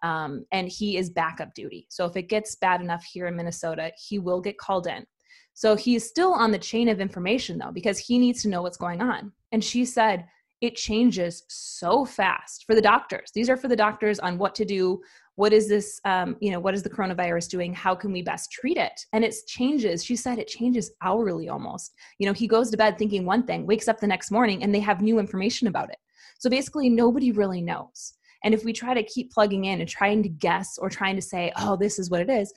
um, 0.05 0.45
and 0.53 0.69
he 0.69 0.97
is 0.97 1.11
backup 1.11 1.55
duty. 1.55 1.87
So 1.89 2.05
if 2.05 2.17
it 2.17 2.29
gets 2.29 2.55
bad 2.55 2.81
enough 2.81 3.03
here 3.05 3.27
in 3.27 3.35
minnesota 3.35 3.91
he 3.97 4.19
will 4.19 4.41
get 4.41 4.59
called 4.59 4.87
in. 4.87 5.05
So 5.55 5.77
he's 5.77 6.07
still 6.07 6.33
on 6.33 6.51
the 6.51 6.59
chain 6.59 6.89
of 6.89 7.01
information 7.01 7.59
though 7.59 7.73
because 7.73 7.99
he 7.99 8.19
needs 8.19 8.43
to 8.43 8.49
know 8.49 8.63
what's 8.63 8.77
going 8.77 9.01
on. 9.01 9.33
And 9.53 9.63
she 9.65 9.85
said 9.85 10.27
it 10.61 10.77
changes 10.77 11.45
so 11.49 12.05
fast 12.05 12.65
for 12.67 12.75
the 12.75 12.83
doctors. 12.83 13.31
These 13.35 13.51
are 13.51 13.57
for 13.57 13.69
the 13.69 13.77
doctors 13.77 14.19
on 14.19 14.39
what 14.39 14.55
to 14.57 14.65
do. 14.65 15.01
What 15.37 15.53
is 15.53 15.69
this 15.69 16.01
um, 16.05 16.37
you 16.41 16.51
know 16.51 16.61
what 16.61 16.75
is 16.75 16.83
the 16.83 16.91
coronavirus 16.91 17.51
doing? 17.51 17.73
How 17.73 17.95
can 17.95 18.13
we 18.13 18.23
best 18.23 18.51
treat 18.51 18.77
it? 18.77 19.05
And 19.13 19.25
it 19.25 19.35
changes. 19.47 20.05
She 20.05 20.17
said 20.17 20.39
it 20.39 20.49
changes 20.49 20.93
hourly 21.03 21.49
almost. 21.49 21.95
You 22.19 22.27
know 22.27 22.33
he 22.33 22.49
goes 22.49 22.71
to 22.71 22.77
bed 22.77 22.99
thinking 22.99 23.25
one 23.25 23.45
thing 23.45 23.67
wakes 23.67 23.89
up 23.89 24.01
the 24.01 24.07
next 24.07 24.31
morning 24.31 24.63
and 24.63 24.75
they 24.75 24.81
have 24.81 25.03
new 25.03 25.19
information 25.19 25.69
about 25.69 25.91
it. 25.91 25.99
So 26.39 26.51
basically 26.51 26.89
nobody 26.89 27.31
really 27.31 27.61
knows 27.61 28.15
and 28.45 28.53
if 28.55 28.63
we 28.63 28.73
try 28.73 28.95
to 28.95 29.03
keep 29.03 29.33
plugging 29.33 29.65
in 29.65 29.81
and 29.81 29.89
trying 29.89 30.23
to 30.23 30.29
guess 30.29 30.79
or 30.79 30.89
trying 30.89 31.17
to 31.17 31.23
say 31.23 31.53
oh 31.57 31.77
this 31.77 31.99
is 31.99 32.11
what 32.11 32.21
it 32.21 32.31
is 32.31 32.53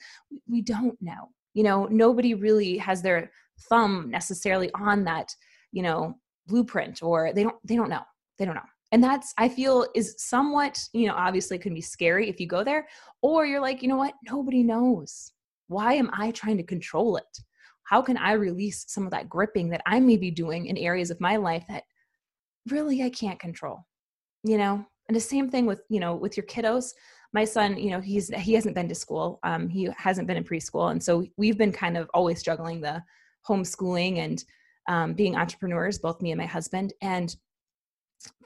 we 0.46 0.60
don't 0.60 1.00
know. 1.00 1.30
You 1.54 1.64
know 1.64 1.86
nobody 1.86 2.34
really 2.34 2.76
has 2.78 3.02
their 3.02 3.32
thumb 3.68 4.08
necessarily 4.10 4.70
on 4.74 5.02
that 5.04 5.34
you 5.72 5.82
know 5.82 6.14
blueprint 6.46 7.02
or 7.02 7.32
they 7.32 7.42
don't 7.42 7.56
they 7.64 7.74
don't 7.74 7.90
know. 7.90 8.02
They 8.38 8.44
don't 8.44 8.54
know. 8.54 8.60
And 8.92 9.02
that's 9.02 9.34
i 9.38 9.48
feel 9.48 9.86
is 9.94 10.14
somewhat 10.18 10.80
you 10.92 11.08
know 11.08 11.14
obviously 11.14 11.58
can 11.58 11.74
be 11.74 11.80
scary 11.80 12.28
if 12.28 12.38
you 12.38 12.46
go 12.46 12.62
there 12.62 12.86
or 13.22 13.46
you're 13.46 13.60
like 13.60 13.82
you 13.82 13.88
know 13.88 13.96
what? 13.96 14.14
Nobody 14.30 14.62
knows. 14.62 15.32
Why 15.66 15.94
am 15.94 16.10
i 16.12 16.30
trying 16.30 16.58
to 16.58 16.62
control 16.62 17.16
it? 17.16 17.38
How 17.84 18.02
can 18.02 18.18
i 18.18 18.32
release 18.32 18.84
some 18.88 19.04
of 19.04 19.10
that 19.12 19.28
gripping 19.28 19.70
that 19.70 19.82
i 19.86 19.98
may 19.98 20.16
be 20.16 20.30
doing 20.30 20.66
in 20.66 20.76
areas 20.76 21.10
of 21.10 21.20
my 21.20 21.36
life 21.36 21.64
that 21.68 21.84
really 22.70 23.02
i 23.02 23.08
can't 23.08 23.40
control 23.40 23.86
you 24.44 24.58
know 24.58 24.84
and 25.08 25.16
the 25.16 25.20
same 25.20 25.50
thing 25.50 25.66
with 25.66 25.82
you 25.88 26.00
know 26.00 26.14
with 26.14 26.36
your 26.36 26.46
kiddos. 26.46 26.92
My 27.32 27.44
son 27.44 27.76
you 27.76 27.90
know 27.90 28.00
he's 28.00 28.28
he 28.28 28.54
hasn't 28.54 28.74
been 28.74 28.88
to 28.88 28.94
school 28.94 29.38
um, 29.42 29.68
he 29.68 29.88
hasn't 29.96 30.26
been 30.26 30.36
in 30.36 30.44
preschool. 30.44 30.90
And 30.90 31.02
so 31.02 31.24
we've 31.36 31.58
been 31.58 31.72
kind 31.72 31.96
of 31.96 32.10
always 32.14 32.42
juggling 32.42 32.80
the 32.80 33.02
homeschooling 33.48 34.18
and 34.18 34.44
um, 34.88 35.14
being 35.14 35.36
entrepreneurs 35.36 35.98
both 35.98 36.22
me 36.22 36.30
and 36.30 36.38
my 36.38 36.46
husband. 36.46 36.92
And 37.02 37.34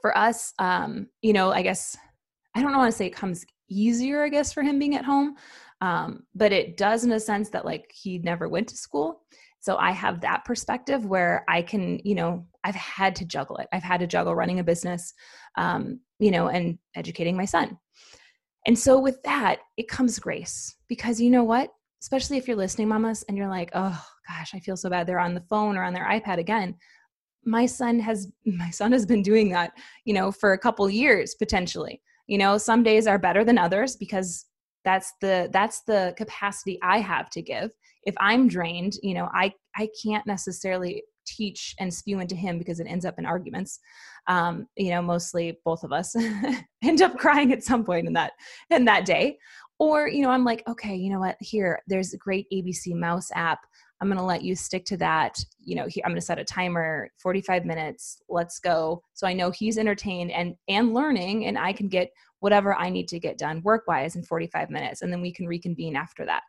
for 0.01 0.15
us, 0.17 0.53
um, 0.59 1.07
you 1.21 1.33
know, 1.33 1.51
I 1.51 1.61
guess 1.61 1.97
I 2.55 2.61
don't 2.61 2.71
know 2.71 2.77
want 2.77 2.91
to 2.91 2.97
say 2.97 3.07
it 3.07 3.15
comes 3.15 3.45
easier, 3.69 4.23
I 4.23 4.29
guess, 4.29 4.53
for 4.53 4.61
him 4.61 4.77
being 4.77 4.95
at 4.95 5.05
home, 5.05 5.35
um, 5.81 6.23
but 6.35 6.51
it 6.51 6.77
does 6.77 7.03
in 7.03 7.11
a 7.11 7.19
sense 7.19 7.49
that 7.49 7.65
like 7.65 7.91
he 7.93 8.19
never 8.19 8.47
went 8.47 8.67
to 8.69 8.77
school. 8.77 9.23
So 9.63 9.77
I 9.77 9.91
have 9.91 10.19
that 10.19 10.43
perspective 10.43 11.05
where 11.05 11.45
I 11.47 11.61
can, 11.61 12.01
you 12.03 12.15
know, 12.15 12.45
I've 12.65 12.75
had 12.75 13.15
to 13.15 13.25
juggle 13.25 13.55
it. 13.57 13.67
I've 13.71 13.81
had 13.81 14.01
to 14.01 14.07
juggle 14.07 14.35
running 14.35 14.59
a 14.59 14.63
business, 14.63 15.13
um, 15.57 16.01
you 16.19 16.31
know, 16.31 16.49
and 16.49 16.77
educating 16.97 17.37
my 17.37 17.45
son. 17.45 17.77
And 18.67 18.77
so 18.77 18.99
with 18.99 19.23
that, 19.23 19.59
it 19.77 19.87
comes 19.87 20.19
grace 20.19 20.75
because 20.89 21.21
you 21.21 21.29
know 21.29 21.45
what? 21.45 21.69
Especially 22.01 22.35
if 22.35 22.45
you're 22.45 22.57
listening, 22.57 22.89
mamas, 22.89 23.23
and 23.29 23.37
you're 23.37 23.47
like, 23.47 23.71
oh 23.73 24.05
gosh, 24.27 24.53
I 24.53 24.59
feel 24.59 24.75
so 24.75 24.89
bad. 24.89 25.07
They're 25.07 25.17
on 25.17 25.33
the 25.33 25.45
phone 25.49 25.77
or 25.77 25.83
on 25.83 25.93
their 25.93 26.09
iPad 26.09 26.39
again 26.39 26.75
my 27.45 27.65
son 27.65 27.99
has 27.99 28.31
my 28.45 28.69
son 28.69 28.91
has 28.91 29.05
been 29.05 29.21
doing 29.21 29.49
that 29.49 29.73
you 30.05 30.13
know 30.13 30.31
for 30.31 30.53
a 30.53 30.57
couple 30.57 30.89
years 30.89 31.35
potentially 31.35 32.01
you 32.27 32.37
know 32.37 32.57
some 32.57 32.83
days 32.83 33.05
are 33.05 33.19
better 33.19 33.43
than 33.43 33.57
others 33.57 33.97
because 33.97 34.45
that's 34.83 35.13
the 35.21 35.49
that's 35.51 35.81
the 35.81 36.13
capacity 36.17 36.79
i 36.81 36.99
have 36.99 37.29
to 37.29 37.41
give 37.41 37.71
if 38.03 38.15
i'm 38.19 38.47
drained 38.47 38.93
you 39.01 39.13
know 39.13 39.29
i 39.33 39.51
i 39.77 39.87
can't 40.03 40.25
necessarily 40.27 41.03
teach 41.25 41.73
and 41.79 41.93
spew 41.93 42.19
into 42.19 42.35
him 42.35 42.57
because 42.57 42.79
it 42.79 42.87
ends 42.87 43.05
up 43.05 43.17
in 43.17 43.25
arguments 43.25 43.79
um 44.27 44.67
you 44.75 44.89
know 44.89 45.01
mostly 45.01 45.57
both 45.63 45.83
of 45.83 45.93
us 45.93 46.15
end 46.83 47.01
up 47.01 47.17
crying 47.17 47.53
at 47.53 47.63
some 47.63 47.83
point 47.83 48.07
in 48.07 48.13
that 48.13 48.33
in 48.69 48.85
that 48.85 49.05
day 49.05 49.37
or 49.79 50.07
you 50.07 50.21
know 50.21 50.29
i'm 50.29 50.43
like 50.43 50.63
okay 50.67 50.95
you 50.95 51.09
know 51.09 51.19
what 51.19 51.37
here 51.39 51.81
there's 51.87 52.13
a 52.13 52.17
great 52.17 52.45
abc 52.51 52.93
mouse 52.93 53.29
app 53.35 53.59
I'm 54.03 54.09
going 54.09 54.17
to 54.17 54.25
let 54.25 54.43
you 54.43 54.53
stick 54.53 54.83
to 54.87 54.97
that. 54.97 55.37
You 55.59 55.77
know, 55.77 55.83
I'm 55.83 56.11
going 56.11 56.15
to 56.15 56.21
set 56.21 56.37
a 56.37 56.43
timer, 56.43 57.09
45 57.21 57.63
minutes. 57.63 58.21
Let's 58.27 58.59
go. 58.59 59.01
So 59.13 59.25
I 59.25 59.31
know 59.31 59.49
he's 59.49 59.77
entertained 59.77 60.29
and 60.31 60.55
and 60.67 60.93
learning, 60.93 61.45
and 61.45 61.57
I 61.57 61.71
can 61.71 61.87
get 61.87 62.09
whatever 62.43 62.75
I 62.75 62.89
need 62.89 63.07
to 63.07 63.21
get 63.21 63.37
done 63.37 63.61
work 63.63 63.83
wise 63.87 64.17
in 64.17 64.23
45 64.23 64.69
minutes, 64.69 65.01
and 65.01 65.11
then 65.13 65.21
we 65.21 65.31
can 65.31 65.47
reconvene 65.47 65.95
after 65.95 66.25
that. 66.25 66.43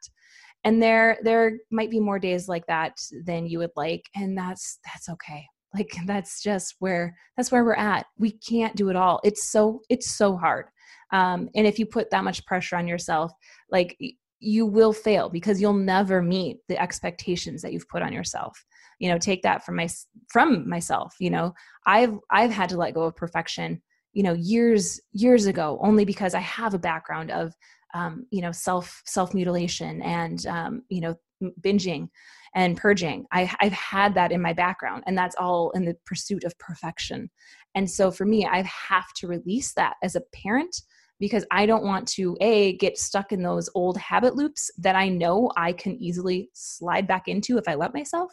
And 0.64 0.82
there 0.82 1.18
there 1.22 1.58
might 1.70 1.90
be 1.90 2.00
more 2.00 2.18
days 2.18 2.48
like 2.48 2.66
that 2.66 2.98
than 3.24 3.46
you 3.46 3.60
would 3.60 3.70
like, 3.76 4.02
and 4.16 4.36
that's 4.36 4.80
that's 4.84 5.08
okay. 5.08 5.46
Like 5.72 5.94
that's 6.06 6.42
just 6.42 6.74
where 6.80 7.16
that's 7.36 7.52
where 7.52 7.64
we're 7.64 7.74
at. 7.74 8.06
We 8.18 8.32
can't 8.32 8.74
do 8.74 8.88
it 8.88 8.96
all. 8.96 9.20
It's 9.22 9.48
so 9.48 9.82
it's 9.88 10.10
so 10.10 10.36
hard. 10.36 10.66
Um, 11.12 11.48
and 11.54 11.64
if 11.64 11.78
you 11.78 11.86
put 11.86 12.10
that 12.10 12.24
much 12.24 12.44
pressure 12.44 12.74
on 12.74 12.88
yourself, 12.88 13.30
like 13.70 13.96
you 14.40 14.66
will 14.66 14.92
fail 14.92 15.28
because 15.28 15.60
you'll 15.60 15.72
never 15.72 16.20
meet 16.20 16.58
the 16.68 16.80
expectations 16.82 17.62
that 17.62 17.72
you've 17.72 17.88
put 17.88 18.02
on 18.02 18.12
yourself 18.12 18.64
you 18.98 19.08
know 19.08 19.18
take 19.18 19.42
that 19.42 19.64
from 19.64 19.76
my 19.76 19.88
from 20.28 20.68
myself 20.68 21.14
you 21.18 21.30
know 21.30 21.54
i've 21.86 22.18
i've 22.30 22.50
had 22.50 22.68
to 22.68 22.76
let 22.76 22.94
go 22.94 23.04
of 23.04 23.16
perfection 23.16 23.80
you 24.14 24.22
know 24.22 24.32
years 24.32 25.00
years 25.12 25.46
ago 25.46 25.78
only 25.82 26.04
because 26.04 26.34
i 26.34 26.40
have 26.40 26.72
a 26.72 26.78
background 26.78 27.30
of 27.30 27.54
um, 27.94 28.26
you 28.30 28.40
know 28.40 28.50
self 28.50 29.02
self 29.04 29.34
mutilation 29.34 30.00
and 30.02 30.46
um, 30.46 30.82
you 30.88 31.00
know 31.00 31.14
binging 31.60 32.08
and 32.54 32.76
purging 32.76 33.26
I, 33.32 33.52
i've 33.60 33.72
had 33.72 34.14
that 34.14 34.32
in 34.32 34.40
my 34.40 34.52
background 34.52 35.04
and 35.06 35.18
that's 35.18 35.36
all 35.36 35.70
in 35.72 35.84
the 35.84 35.96
pursuit 36.06 36.44
of 36.44 36.58
perfection 36.58 37.30
and 37.74 37.90
so 37.90 38.10
for 38.10 38.24
me 38.24 38.46
i 38.46 38.62
have 38.62 39.12
to 39.16 39.26
release 39.26 39.74
that 39.74 39.94
as 40.02 40.16
a 40.16 40.22
parent 40.32 40.74
because 41.20 41.46
I 41.50 41.64
don't 41.66 41.84
want 41.84 42.08
to 42.08 42.36
a 42.40 42.76
get 42.76 42.98
stuck 42.98 43.32
in 43.32 43.42
those 43.42 43.70
old 43.74 43.96
habit 43.96 44.34
loops 44.34 44.70
that 44.78 44.96
I 44.96 45.08
know 45.08 45.50
I 45.56 45.72
can 45.72 45.94
easily 45.94 46.50
slide 46.52 47.06
back 47.06 47.28
into 47.28 47.56
if 47.56 47.68
I 47.68 47.74
let 47.74 47.94
myself. 47.94 48.32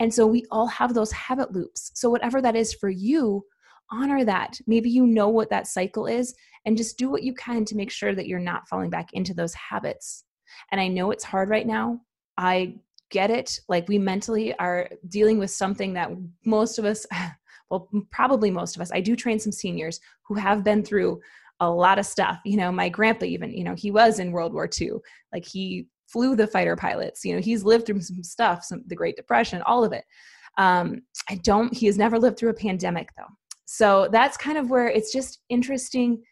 And 0.00 0.12
so 0.12 0.26
we 0.26 0.44
all 0.50 0.66
have 0.66 0.94
those 0.94 1.12
habit 1.12 1.52
loops. 1.52 1.90
So 1.94 2.10
whatever 2.10 2.40
that 2.42 2.56
is 2.56 2.74
for 2.74 2.88
you, 2.88 3.44
honor 3.90 4.24
that. 4.24 4.58
Maybe 4.66 4.90
you 4.90 5.06
know 5.06 5.28
what 5.28 5.50
that 5.50 5.66
cycle 5.66 6.06
is 6.06 6.34
and 6.64 6.76
just 6.76 6.98
do 6.98 7.10
what 7.10 7.22
you 7.22 7.34
can 7.34 7.64
to 7.66 7.76
make 7.76 7.90
sure 7.90 8.14
that 8.14 8.26
you're 8.26 8.38
not 8.38 8.68
falling 8.68 8.90
back 8.90 9.12
into 9.12 9.34
those 9.34 9.54
habits. 9.54 10.24
And 10.72 10.80
I 10.80 10.88
know 10.88 11.10
it's 11.10 11.24
hard 11.24 11.48
right 11.48 11.66
now. 11.66 12.00
I 12.36 12.76
get 13.10 13.30
it. 13.30 13.58
Like 13.68 13.88
we 13.88 13.98
mentally 13.98 14.54
are 14.58 14.88
dealing 15.08 15.38
with 15.38 15.50
something 15.50 15.92
that 15.94 16.10
most 16.44 16.78
of 16.78 16.84
us 16.84 17.06
well 17.70 17.88
probably 18.10 18.50
most 18.50 18.76
of 18.76 18.82
us 18.82 18.92
i 18.92 19.00
do 19.00 19.16
train 19.16 19.38
some 19.38 19.50
seniors 19.50 19.98
who 20.28 20.34
have 20.34 20.62
been 20.62 20.84
through 20.84 21.18
a 21.60 21.70
lot 21.70 21.98
of 21.98 22.06
stuff. 22.06 22.40
You 22.44 22.56
know, 22.56 22.72
my 22.72 22.88
grandpa, 22.88 23.26
even, 23.26 23.52
you 23.52 23.64
know, 23.64 23.74
he 23.74 23.90
was 23.90 24.18
in 24.18 24.32
World 24.32 24.52
War 24.52 24.68
II. 24.80 24.92
Like 25.32 25.44
he 25.44 25.86
flew 26.06 26.36
the 26.36 26.46
fighter 26.46 26.76
pilots. 26.76 27.24
You 27.24 27.34
know, 27.34 27.40
he's 27.40 27.64
lived 27.64 27.86
through 27.86 28.00
some 28.00 28.22
stuff, 28.22 28.64
some 28.64 28.82
the 28.86 28.96
Great 28.96 29.16
Depression, 29.16 29.62
all 29.62 29.84
of 29.84 29.92
it. 29.92 30.04
Um, 30.56 31.02
I 31.28 31.36
don't. 31.36 31.74
He 31.74 31.86
has 31.86 31.98
never 31.98 32.18
lived 32.18 32.38
through 32.38 32.50
a 32.50 32.54
pandemic 32.54 33.08
though. 33.16 33.24
So 33.66 34.08
that's 34.10 34.36
kind 34.36 34.58
of 34.58 34.70
where 34.70 34.88
it's 34.88 35.12
just 35.12 35.40
interesting, 35.48 36.22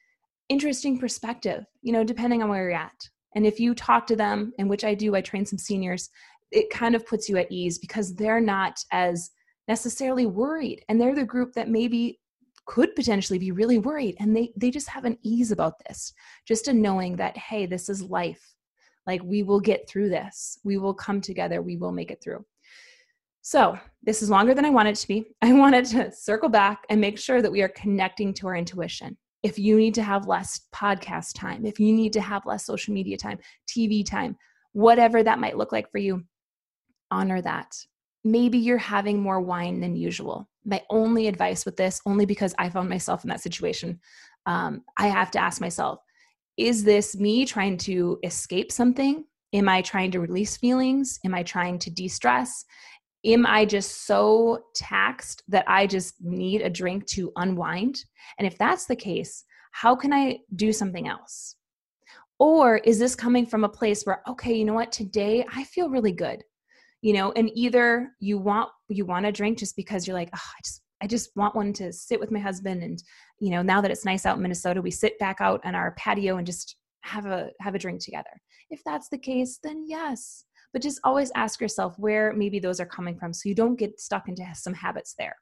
interesting 0.49 0.99
perspective. 0.99 1.65
You 1.83 1.93
know, 1.93 2.05
depending 2.05 2.43
on 2.43 2.49
where 2.49 2.65
you're 2.65 2.73
at. 2.73 3.09
And 3.35 3.47
if 3.47 3.59
you 3.59 3.75
talk 3.75 4.07
to 4.09 4.17
them, 4.17 4.53
and 4.59 4.69
which 4.69 4.85
I 4.85 4.95
do, 4.95 5.15
I 5.15 5.23
train 5.23 5.47
some 5.47 5.59
seniors. 5.59 6.11
It 6.51 6.69
kind 6.71 6.95
of 6.95 7.07
puts 7.07 7.29
you 7.29 7.39
at 7.39 7.51
ease 7.51 7.79
because 7.79 8.15
they're 8.15 8.41
not 8.41 8.79
as 8.93 9.31
necessarily 9.69 10.27
worried, 10.27 10.85
and 10.89 11.01
they're 11.01 11.15
the 11.15 11.25
group 11.25 11.55
that 11.55 11.71
maybe 11.71 12.19
could 12.67 12.95
potentially 12.95 13.39
be 13.39 13.51
really 13.51 13.79
worried 13.79 14.17
and 14.21 14.37
they 14.37 14.53
they 14.57 14.71
just 14.71 14.89
have 14.89 15.05
an 15.05 15.19
ease 15.23 15.51
about 15.51 15.75
this 15.87 16.13
just 16.47 16.69
a 16.69 16.73
knowing 16.73 17.17
that 17.17 17.37
hey 17.37 17.67
this 17.67 17.89
is 17.89 18.03
life 18.03 18.55
like 19.07 19.21
we 19.25 19.43
will 19.43 19.61
get 19.61 19.89
through 19.89 20.09
this 20.09 20.59
we 20.65 20.79
will 20.79 20.95
come 20.95 21.21
together 21.21 21.61
we 21.61 21.77
will 21.77 21.93
make 21.93 22.11
it 22.11 22.23
through 22.23 22.45
so 23.43 23.79
this 24.03 24.23
is 24.23 24.31
longer 24.31 24.55
than 24.55 24.65
i 24.65 24.71
wanted 24.71 24.95
to 24.95 25.07
be 25.07 25.27
i 25.43 25.53
wanted 25.53 25.85
to 25.85 26.11
circle 26.13 26.49
back 26.49 26.85
and 26.89 27.01
make 27.01 27.19
sure 27.19 27.43
that 27.43 27.53
we 27.53 27.63
are 27.63 27.69
connecting 27.69 28.33
to 28.33 28.47
our 28.47 28.57
intuition 28.57 29.17
if 29.43 29.59
you 29.59 29.77
need 29.77 29.95
to 29.95 30.03
have 30.03 30.27
less 30.27 30.63
podcast 30.75 31.35
time 31.35 31.67
if 31.67 31.79
you 31.79 31.93
need 31.93 32.13
to 32.13 32.21
have 32.21 32.47
less 32.47 32.65
social 32.65 32.95
media 32.95 33.17
time 33.17 33.39
tv 33.69 34.05
time 34.05 34.37
whatever 34.73 35.23
that 35.23 35.39
might 35.39 35.59
look 35.59 35.73
like 35.73 35.91
for 35.91 35.99
you 35.99 36.25
honor 37.11 37.43
that 37.43 37.77
maybe 38.25 38.59
you're 38.59 38.79
having 38.79 39.21
more 39.21 39.41
wine 39.41 39.81
than 39.81 39.97
usual. 39.97 40.49
My 40.65 40.83
only 40.91 41.27
advice 41.27 41.65
with 41.65 41.77
this, 41.77 42.01
only 42.07 42.25
because 42.25 42.55
I 42.59 42.69
found 42.69 42.89
myself 42.89 43.25
in 43.25 43.31
that 43.31 43.41
situation, 43.41 44.01
um, 44.47 44.83
I 44.97 45.09
have 45.09 45.31
to 45.33 45.41
ask 45.41 45.61
myself 45.61 46.01
is 46.59 46.85
this 46.85 47.17
me 47.17 47.47
trying 47.47 47.79
to 47.79 48.19
escape 48.23 48.71
something? 48.71 49.25
Am 49.55 49.71
I 49.71 49.81
trying 49.81 50.11
to 50.11 50.21
release 50.21 50.57
feelings? 50.57 51.19
Am 51.25 51.35
I 51.35 51.43
trying 51.43 51.79
to 51.79 51.91
de 51.91 52.09
stress? 52.09 52.65
Am 53.25 53.47
I 53.47 53.65
just 53.65 54.07
so 54.07 54.65
taxed 54.75 55.43
that 55.49 55.65
I 55.69 55.87
just 55.87 56.15
need 56.21 56.61
a 56.61 56.71
drink 56.71 57.07
to 57.09 57.33
unwind? 57.37 58.05
And 58.39 58.47
if 58.47 58.59
that's 58.59 58.87
the 58.87 58.97
case, 58.97 59.45
how 59.73 59.95
can 59.95 60.13
I 60.13 60.39
do 60.57 60.73
something 60.73 61.09
else? 61.09 61.57
Or 62.39 62.79
is 62.79 62.99
this 62.99 63.15
coming 63.15 63.47
from 63.47 63.63
a 63.63 63.69
place 63.69 64.03
where, 64.03 64.23
okay, 64.29 64.55
you 64.55 64.65
know 64.65 64.75
what, 64.75 64.91
today 64.91 65.47
I 65.55 65.65
feel 65.65 65.89
really 65.89 66.13
good 66.13 66.43
you 67.03 67.13
know 67.13 67.33
and 67.33 67.51
either 67.55 68.13
you 68.21 68.39
want 68.39 68.71
you 68.89 69.05
want 69.05 69.27
a 69.27 69.33
drink 69.33 69.59
just 69.59 69.77
because 69.77 70.07
you're 70.07 70.17
like 70.17 70.31
oh, 70.35 70.39
i 70.39 70.61
just 70.65 70.83
i 71.03 71.07
just 71.07 71.31
want 71.37 71.55
one 71.55 71.73
to 71.73 71.93
sit 71.93 72.19
with 72.19 72.31
my 72.31 72.39
husband 72.39 72.83
and 72.83 73.03
you 73.41 73.51
know 73.51 73.61
now 73.61 73.81
that 73.81 73.91
it's 73.91 74.05
nice 74.05 74.25
out 74.25 74.37
in 74.37 74.43
minnesota 74.43 74.81
we 74.81 74.91
sit 74.91 75.19
back 75.19 75.41
out 75.41 75.61
on 75.65 75.75
our 75.75 75.93
patio 75.99 76.39
and 76.39 76.47
just 76.47 76.77
have 77.03 77.27
a 77.27 77.51
have 77.61 77.75
a 77.75 77.79
drink 77.79 78.01
together 78.01 78.31
if 78.71 78.81
that's 78.87 79.09
the 79.09 79.19
case 79.19 79.59
then 79.63 79.85
yes 79.87 80.45
but 80.73 80.83
just 80.83 81.01
always 81.05 81.31
ask 81.35 81.61
yourself 81.61 81.99
where 81.99 82.33
maybe 82.33 82.59
those 82.59 82.81
are 82.81 82.87
coming 82.87 83.19
from 83.19 83.33
so 83.33 83.49
you 83.49 83.55
don't 83.55 83.79
get 83.79 84.01
stuck 84.01 84.29
into 84.29 84.45
some 84.55 84.75
habits 84.75 85.15
there 85.19 85.37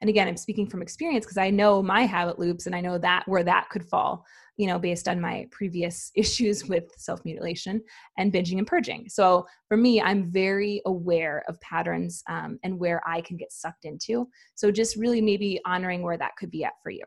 And 0.00 0.10
again, 0.10 0.28
I'm 0.28 0.36
speaking 0.36 0.68
from 0.68 0.82
experience 0.82 1.24
because 1.26 1.38
I 1.38 1.50
know 1.50 1.82
my 1.82 2.02
habit 2.06 2.38
loops 2.38 2.66
and 2.66 2.74
I 2.74 2.80
know 2.80 2.98
that 2.98 3.24
where 3.26 3.44
that 3.44 3.68
could 3.70 3.84
fall, 3.84 4.24
you 4.56 4.66
know, 4.66 4.78
based 4.78 5.08
on 5.08 5.20
my 5.20 5.46
previous 5.50 6.10
issues 6.16 6.66
with 6.66 6.84
self 6.96 7.24
mutilation 7.24 7.82
and 8.16 8.32
binging 8.32 8.58
and 8.58 8.66
purging. 8.66 9.08
So 9.08 9.46
for 9.68 9.76
me, 9.76 10.00
I'm 10.00 10.30
very 10.30 10.82
aware 10.86 11.44
of 11.48 11.60
patterns 11.60 12.22
um, 12.28 12.58
and 12.64 12.78
where 12.78 13.00
I 13.06 13.20
can 13.20 13.36
get 13.36 13.52
sucked 13.52 13.84
into. 13.84 14.28
So 14.54 14.70
just 14.70 14.96
really 14.96 15.20
maybe 15.20 15.60
honoring 15.66 16.02
where 16.02 16.18
that 16.18 16.36
could 16.38 16.50
be 16.50 16.64
at 16.64 16.74
for 16.82 16.90
you. 16.90 17.04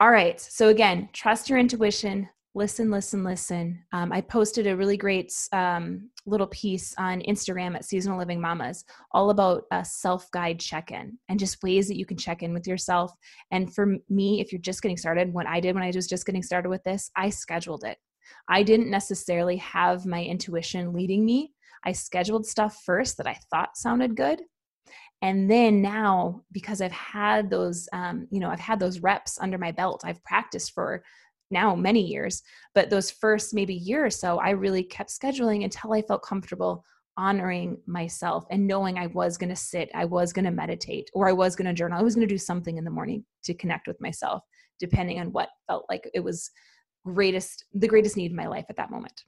All 0.00 0.10
right. 0.10 0.40
So 0.40 0.68
again, 0.68 1.10
trust 1.12 1.50
your 1.50 1.58
intuition, 1.58 2.28
listen, 2.54 2.90
listen, 2.90 3.22
listen. 3.22 3.84
Um, 3.92 4.12
I 4.12 4.20
posted 4.20 4.66
a 4.66 4.76
really 4.76 4.96
great 4.96 5.32
um, 5.52 6.10
little 6.26 6.48
piece 6.48 6.94
on 6.98 7.20
Instagram 7.22 7.76
at 7.76 7.84
Seasonal 7.84 8.18
Living 8.18 8.40
Mamas, 8.40 8.84
all 9.12 9.30
about 9.30 9.64
a 9.70 9.84
self 9.84 10.30
guide 10.32 10.58
check 10.58 10.90
in 10.90 11.16
and 11.28 11.38
just 11.38 11.62
ways 11.62 11.86
that 11.88 11.96
you 11.96 12.04
can 12.04 12.16
check 12.16 12.42
in 12.42 12.52
with 12.52 12.66
yourself. 12.66 13.12
And 13.52 13.72
for 13.72 13.96
me, 14.08 14.40
if 14.40 14.52
you're 14.52 14.60
just 14.60 14.82
getting 14.82 14.96
started, 14.96 15.32
what 15.32 15.46
I 15.46 15.60
did 15.60 15.74
when 15.74 15.84
I 15.84 15.92
was 15.94 16.08
just 16.08 16.26
getting 16.26 16.42
started 16.42 16.70
with 16.70 16.82
this, 16.84 17.10
I 17.16 17.30
scheduled 17.30 17.84
it. 17.84 17.98
I 18.48 18.62
didn't 18.62 18.90
necessarily 18.90 19.56
have 19.56 20.06
my 20.06 20.22
intuition 20.22 20.92
leading 20.92 21.24
me. 21.24 21.52
I 21.84 21.92
scheduled 21.92 22.46
stuff 22.46 22.82
first 22.84 23.16
that 23.18 23.26
I 23.26 23.38
thought 23.50 23.76
sounded 23.76 24.16
good. 24.16 24.42
And 25.22 25.50
then 25.50 25.82
now, 25.82 26.42
because 26.50 26.80
I've 26.80 26.92
had 26.92 27.50
those, 27.50 27.88
um, 27.92 28.26
you 28.30 28.40
know, 28.40 28.48
I've 28.48 28.60
had 28.60 28.80
those 28.80 29.00
reps 29.00 29.38
under 29.38 29.58
my 29.58 29.70
belt, 29.70 30.02
I've 30.04 30.22
practiced 30.24 30.72
for 30.72 31.02
now 31.50 31.74
many 31.74 32.00
years 32.00 32.42
but 32.74 32.90
those 32.90 33.10
first 33.10 33.54
maybe 33.54 33.74
year 33.74 34.04
or 34.04 34.10
so 34.10 34.38
i 34.38 34.50
really 34.50 34.82
kept 34.82 35.10
scheduling 35.10 35.64
until 35.64 35.92
i 35.92 36.02
felt 36.02 36.22
comfortable 36.22 36.84
honoring 37.16 37.76
myself 37.86 38.44
and 38.50 38.66
knowing 38.66 38.98
i 38.98 39.06
was 39.08 39.36
going 39.36 39.48
to 39.48 39.56
sit 39.56 39.90
i 39.94 40.04
was 40.04 40.32
going 40.32 40.44
to 40.44 40.50
meditate 40.50 41.10
or 41.12 41.28
i 41.28 41.32
was 41.32 41.56
going 41.56 41.66
to 41.66 41.74
journal. 41.74 41.98
I 41.98 42.02
was 42.02 42.14
going 42.14 42.26
to 42.26 42.34
do 42.34 42.38
something 42.38 42.78
in 42.78 42.84
the 42.84 42.90
morning 42.90 43.24
to 43.44 43.54
connect 43.54 43.86
with 43.86 44.00
myself 44.00 44.42
depending 44.78 45.20
on 45.20 45.32
what 45.32 45.50
felt 45.66 45.84
like 45.90 46.08
it 46.14 46.20
was 46.20 46.50
greatest 47.04 47.64
the 47.74 47.88
greatest 47.88 48.16
need 48.16 48.30
in 48.30 48.36
my 48.36 48.46
life 48.46 48.66
at 48.68 48.76
that 48.76 48.90
moment. 48.90 49.24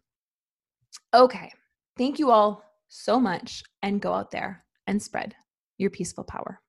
Okay 1.14 1.52
thank 1.98 2.18
you 2.18 2.30
all 2.30 2.62
so 2.88 3.18
much 3.18 3.62
and 3.82 4.00
go 4.00 4.12
out 4.12 4.30
there 4.30 4.64
and 4.86 5.02
spread 5.02 5.34
your 5.78 5.90
peaceful 5.90 6.24
power 6.24 6.60